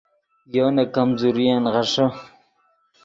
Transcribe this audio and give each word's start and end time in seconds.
یو 0.55 0.67
نے 0.75 0.83
کمزورین 0.95 1.63
غیݰے 1.73 2.07